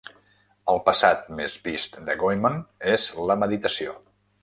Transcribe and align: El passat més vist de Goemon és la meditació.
El 0.73 0.81
passat 0.87 1.27
més 1.41 1.59
vist 1.67 2.01
de 2.09 2.17
Goemon 2.25 2.59
és 2.97 3.09
la 3.31 3.41
meditació. 3.45 3.99